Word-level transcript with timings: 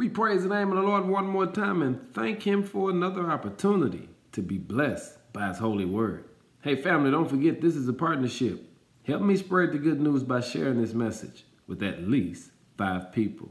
We 0.00 0.08
praise 0.08 0.44
the 0.44 0.48
name 0.48 0.70
of 0.70 0.76
the 0.78 0.82
Lord 0.82 1.04
one 1.04 1.26
more 1.26 1.46
time 1.46 1.82
and 1.82 2.00
thank 2.14 2.46
Him 2.46 2.62
for 2.62 2.88
another 2.88 3.30
opportunity 3.30 4.08
to 4.32 4.40
be 4.40 4.56
blessed 4.56 5.18
by 5.34 5.48
His 5.48 5.58
holy 5.58 5.84
word. 5.84 6.24
Hey, 6.62 6.74
family, 6.74 7.10
don't 7.10 7.28
forget 7.28 7.60
this 7.60 7.76
is 7.76 7.86
a 7.86 7.92
partnership. 7.92 8.66
Help 9.02 9.20
me 9.20 9.36
spread 9.36 9.72
the 9.72 9.78
good 9.78 10.00
news 10.00 10.22
by 10.22 10.40
sharing 10.40 10.80
this 10.80 10.94
message 10.94 11.44
with 11.66 11.82
at 11.82 12.08
least 12.08 12.50
five 12.78 13.12
people. 13.12 13.50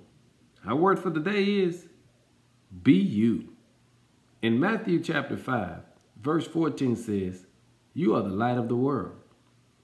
Our 0.66 0.76
word 0.76 0.98
for 0.98 1.12
the 1.12 1.20
day 1.20 1.44
is 1.44 1.86
be 2.82 2.94
you. 2.94 3.50
In 4.42 4.60
Matthew 4.60 5.04
chapter 5.04 5.38
5, 5.38 5.82
verse 6.20 6.48
14 6.48 6.96
says, 6.96 7.46
You 7.94 8.16
are 8.16 8.24
the 8.24 8.30
light 8.30 8.58
of 8.58 8.70
the 8.70 8.76
world. 8.76 9.18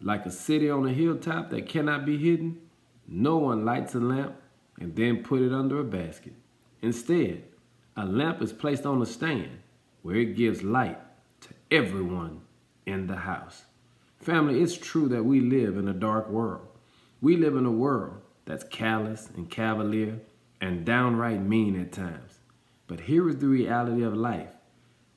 Like 0.02 0.26
a 0.26 0.32
city 0.32 0.72
on 0.72 0.88
a 0.88 0.94
hilltop 0.94 1.52
that 1.52 1.70
cannot 1.70 2.08
be 2.08 2.18
hidden, 2.18 2.60
no 3.08 3.38
one 3.38 3.66
lights 3.66 3.94
a 3.94 4.00
lamp 4.00 4.38
and 4.80 4.96
then 4.96 5.22
put 5.22 5.44
it 5.44 5.54
under 5.54 5.80
a 5.80 5.84
basket. 5.84 6.34
Instead, 6.86 7.44
a 7.98 8.06
lamp 8.06 8.44
is 8.44 8.54
placed 8.54 8.86
on 8.86 9.02
a 9.02 9.08
stand 9.08 9.58
where 10.04 10.18
it 10.18 10.38
gives 10.38 10.62
light 10.62 11.00
to 11.42 11.50
everyone 11.72 12.42
in 12.86 13.08
the 13.08 13.16
house. 13.16 13.66
Family, 14.20 14.62
it's 14.62 14.78
true 14.78 15.08
that 15.08 15.26
we 15.26 15.40
live 15.40 15.78
in 15.78 15.88
a 15.88 15.94
dark 15.94 16.30
world. 16.30 16.68
We 17.22 17.38
live 17.38 17.56
in 17.56 17.66
a 17.66 17.72
world 17.72 18.22
that's 18.46 18.64
callous 18.66 19.32
and 19.36 19.50
cavalier 19.50 20.20
and 20.62 20.86
downright 20.86 21.42
mean 21.42 21.80
at 21.82 21.92
times. 21.92 22.38
But 22.86 23.00
here 23.00 23.28
is 23.30 23.38
the 23.38 23.48
reality 23.48 24.04
of 24.04 24.14
life. 24.14 24.52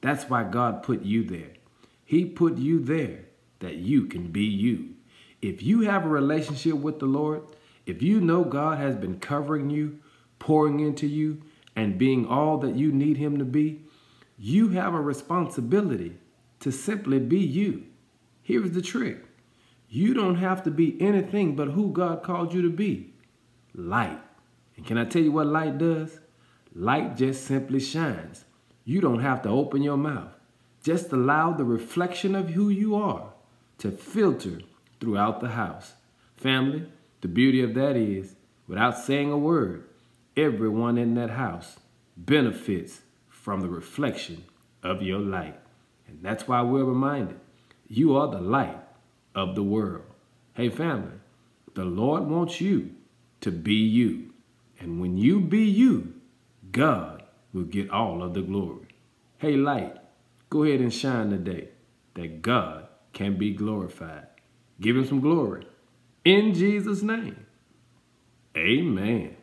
That's 0.01 0.25
why 0.25 0.45
God 0.45 0.83
put 0.83 1.03
you 1.03 1.23
there. 1.23 1.53
He 2.03 2.25
put 2.25 2.57
you 2.57 2.83
there 2.83 3.27
that 3.59 3.77
you 3.77 4.07
can 4.07 4.29
be 4.29 4.45
you. 4.45 4.95
If 5.43 5.62
you 5.62 5.83
have 5.83 6.07
a 6.07 6.09
relationship 6.09 6.77
with 6.77 6.98
the 6.98 7.07
Lord, 7.07 7.43
if 7.85 8.01
you 8.01 8.23
know 8.23 8.43
God 8.43 8.79
has 8.79 8.97
been 8.97 9.21
covering 9.21 9.69
you, 9.69 9.98
pouring 10.39 10.81
into 10.81 11.07
you, 11.07 11.43
and 11.79 11.97
being 11.97 12.27
all 12.27 12.59
that 12.59 12.75
you 12.75 12.91
need 12.91 13.19
Him 13.19 13.39
to 13.39 13.45
be, 13.45 13.85
you 14.37 14.71
have 14.71 14.95
a 14.95 15.01
responsibility 15.01 16.19
to 16.59 16.73
simply 16.73 17.20
be 17.20 17.39
you. 17.39 17.85
Here's 18.43 18.73
the 18.73 18.83
trick 18.83 19.25
you 19.89 20.12
don't 20.12 20.35
have 20.35 20.65
to 20.65 20.73
be 20.73 21.01
anything 21.01 21.55
but 21.55 21.69
who 21.69 21.93
God 21.93 22.25
called 22.25 22.53
you 22.53 22.62
to 22.62 22.69
be 22.69 23.12
light. 23.75 24.20
And 24.77 24.85
can 24.85 24.98
I 24.98 25.05
tell 25.05 25.23
you 25.23 25.31
what 25.31 25.47
light 25.47 25.79
does? 25.79 26.19
Light 26.75 27.17
just 27.17 27.45
simply 27.45 27.79
shines. 27.79 28.45
You 28.85 29.01
don't 29.01 29.20
have 29.20 29.42
to 29.42 29.48
open 29.48 29.83
your 29.83 29.97
mouth. 29.97 30.37
Just 30.83 31.13
allow 31.13 31.53
the 31.53 31.65
reflection 31.65 32.35
of 32.35 32.51
who 32.51 32.70
you 32.70 32.97
are 32.97 33.35
to 33.79 33.92
filter 33.92 34.63
throughout 34.98 35.41
the 35.41 35.51
house. 35.51 35.95
Family, 36.37 36.89
the 37.20 37.29
beauty 37.29 37.63
of 37.63 37.75
that 37.75 37.95
is, 37.95 38.35
without 38.67 38.98
saying 38.98 39.31
a 39.31 39.39
word, 39.39 39.85
everyone 40.39 40.97
in 40.97 41.14
that 41.14 41.31
house 41.31 41.77
benefits 42.17 43.00
from 43.28 43.61
the 43.61 43.69
reflection 43.69 44.45
of 44.83 45.03
your 45.03 45.19
light. 45.19 45.58
And 46.06 46.20
that's 46.22 46.47
why 46.47 46.62
we're 46.62 46.84
reminded 46.84 47.41
you 47.89 48.17
are 48.17 48.28
the 48.28 48.41
light 48.41 48.78
of 49.34 49.55
the 49.55 49.62
world. 49.62 50.05
Hey, 50.55 50.69
family, 50.69 51.19
the 51.75 51.84
Lord 51.84 52.25
wants 52.25 52.61
you 52.61 52.91
to 53.41 53.50
be 53.50 53.75
you. 53.75 54.33
And 54.80 55.00
when 55.00 55.17
you 55.17 55.41
be 55.41 55.64
you, 55.64 56.14
God 56.70 57.23
will 57.52 57.64
get 57.64 57.91
all 57.91 58.23
of 58.23 58.34
the 58.34 58.42
glory. 58.42 58.89
Hey, 59.39 59.56
light, 59.56 59.97
go 60.50 60.64
ahead 60.64 60.80
and 60.80 60.92
shine 60.92 61.30
today 61.30 61.69
that 62.14 62.42
God 62.42 62.86
can 63.12 63.39
be 63.39 63.52
glorified. 63.52 64.27
Give 64.80 64.97
him 64.97 65.06
some 65.06 65.20
glory. 65.20 65.67
In 66.25 66.55
Jesus' 66.55 67.02
name, 67.02 67.47
amen. 68.56 69.38